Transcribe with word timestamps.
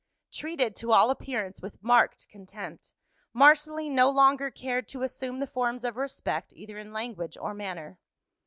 Treated 0.31 0.75
to 0.77 0.93
all 0.93 1.11
appearance 1.11 1.61
with 1.61 1.83
marked 1.83 2.27
contempt, 2.27 2.91
Marceline 3.33 3.93
no 3.93 4.09
longer 4.09 4.49
cared 4.49 4.87
to 4.87 5.03
assume 5.03 5.37
the 5.39 5.45
forms 5.45 5.83
of 5.83 5.95
respect 5.95 6.51
either 6.53 6.79
in 6.79 6.91
language 6.91 7.37
or 7.37 7.53
manner. 7.53 7.99